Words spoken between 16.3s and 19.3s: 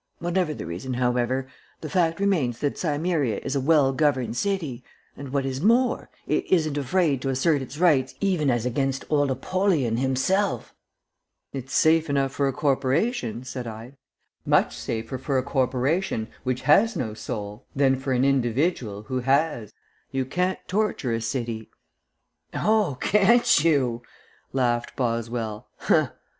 which has no soul, than for an individual who